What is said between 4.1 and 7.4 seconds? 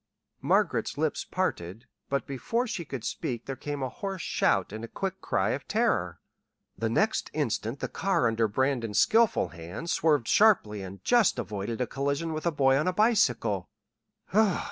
shout and a quick cry of terror. The next